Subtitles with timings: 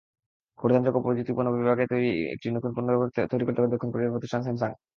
[0.59, 1.83] পরিধানযোগ্য প্রযুক্তিপণ্য বিভাগে
[1.85, 2.89] নতুন একটি পণ্য
[3.31, 4.71] তৈরি করতে পারে দক্ষিণ কোরিয়ার প্রতিষ্ঠান স্যামসাং।